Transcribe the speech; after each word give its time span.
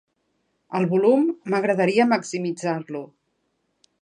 El 0.79 0.87
volum, 0.93 1.27
m'agradaria 1.55 2.09
maximitzar-lo. 2.15 3.05